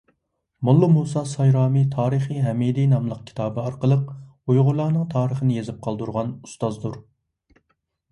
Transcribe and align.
موللا 0.67 0.87
مۇسا 0.91 1.21
سايرامى 1.31 1.83
«تارىخى 1.95 2.37
ھەمىدى» 2.45 2.85
ناملىق 2.93 3.19
كىتابى 3.27 3.61
ئارقىلىق 3.65 4.07
ئۇيغۇرلارنىڭ 4.55 5.05
تارىخىنى 5.13 5.59
يېزىپ 5.59 5.79
قالدۇرغان 5.89 6.33
ئۇستازدۇر. 6.49 6.97